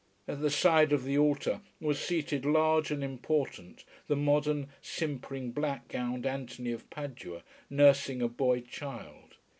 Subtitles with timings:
[0.27, 5.89] At the side of the altar was seated large and important the modern, simpering, black
[5.89, 9.35] gowned Anthony of Padua, nursing a boy child.